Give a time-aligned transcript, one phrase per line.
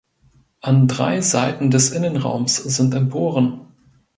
[0.61, 3.67] An drei Seiten des Innenraums sind Emporen.